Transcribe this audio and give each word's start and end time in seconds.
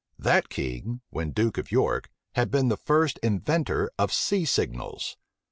[]That 0.31 0.49
king, 0.49 1.01
when 1.11 1.29
duke 1.29 1.59
of 1.59 1.71
York, 1.71 2.09
had 2.33 2.49
been 2.49 2.69
the 2.69 2.75
first 2.75 3.19
inventor 3.21 3.91
of 3.99 4.11
sea 4.11 4.45
signals. 4.45 5.15